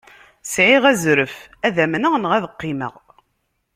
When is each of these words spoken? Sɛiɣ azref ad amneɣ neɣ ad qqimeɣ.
Sɛiɣ 0.53 0.83
azref 0.91 1.35
ad 1.67 1.75
amneɣ 1.85 2.13
neɣ 2.17 2.31
ad 2.37 2.45
qqimeɣ. 2.51 2.93